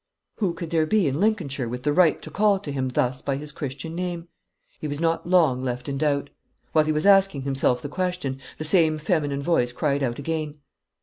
Who 0.37 0.55
could 0.55 0.71
there 0.71 0.87
be 0.87 1.07
in 1.07 1.19
Lincolnshire 1.19 1.69
with 1.69 1.83
the 1.83 1.93
right 1.93 2.19
to 2.23 2.31
call 2.31 2.57
to 2.61 2.71
him 2.71 2.89
thus 2.89 3.21
by 3.21 3.35
his 3.37 3.51
Christian 3.51 3.93
name? 3.93 4.29
He 4.79 4.87
was 4.87 4.99
not 4.99 5.29
long 5.29 5.61
left 5.63 5.87
in 5.87 5.99
doubt. 5.99 6.31
While 6.71 6.85
he 6.85 6.91
was 6.91 7.05
asking 7.05 7.43
himself 7.43 7.83
the 7.83 7.87
question, 7.87 8.39
the 8.57 8.63
same 8.63 8.97
feminine 8.97 9.43
voice 9.43 9.71
cried 9.71 10.01
out 10.01 10.17
again. 10.17 10.57